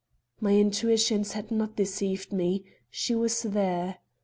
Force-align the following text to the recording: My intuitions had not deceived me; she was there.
My 0.39 0.53
intuitions 0.57 1.33
had 1.33 1.51
not 1.51 1.75
deceived 1.75 2.33
me; 2.33 2.65
she 2.89 3.13
was 3.13 3.43
there. 3.43 3.99